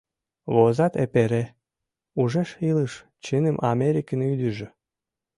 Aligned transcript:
Возат 0.53 0.93
эпере, 1.03 1.43
Ужеш 2.21 2.49
илыш 2.69 2.93
чыным 3.25 3.57
Америкын 3.71 4.19
ӱдыржӧ! 4.31 4.67